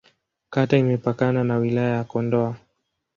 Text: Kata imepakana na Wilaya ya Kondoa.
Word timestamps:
Kata 0.53 0.75
imepakana 0.77 1.43
na 1.43 1.55
Wilaya 1.57 1.95
ya 1.95 2.03
Kondoa. 2.03 2.55